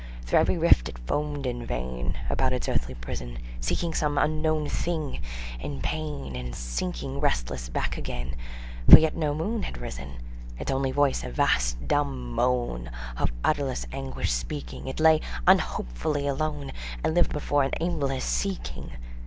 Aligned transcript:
Through 0.23 0.39
every 0.39 0.57
rift 0.57 0.89
it 0.89 0.97
foamed 1.05 1.45
in 1.45 1.63
vain, 1.63 2.17
About 2.27 2.53
its 2.53 2.67
earthly 2.67 2.95
prison, 2.95 3.37
Seeking 3.59 3.93
some 3.93 4.17
unknown 4.17 4.67
thing 4.67 5.21
in 5.59 5.79
pain, 5.79 6.35
And 6.35 6.55
sinking 6.55 7.19
restless 7.19 7.69
back 7.69 7.99
again, 7.99 8.35
For 8.89 8.97
yet 8.97 9.15
no 9.15 9.35
moon 9.35 9.61
had 9.61 9.77
risen: 9.77 10.13
Its 10.57 10.71
only 10.71 10.89
voice 10.89 11.23
a 11.23 11.29
vast 11.29 11.87
dumb 11.87 12.31
moan, 12.33 12.89
Of 13.15 13.31
utterless 13.43 13.85
anguish 13.91 14.31
speaking, 14.31 14.87
It 14.87 14.99
lay 14.99 15.21
unhopefully 15.45 16.25
alone, 16.25 16.71
And 17.03 17.13
lived 17.13 17.31
but 17.33 17.47
in 17.51 17.65
an 17.65 17.71
aimless 17.79 18.25
seeking. 18.25 18.93